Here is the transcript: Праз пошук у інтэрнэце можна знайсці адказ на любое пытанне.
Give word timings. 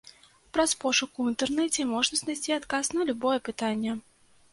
Праз 0.57 0.71
пошук 0.83 1.19
у 1.23 1.25
інтэрнэце 1.31 1.85
можна 1.89 2.19
знайсці 2.21 2.55
адказ 2.57 2.89
на 2.97 3.07
любое 3.11 3.35
пытанне. 3.51 3.93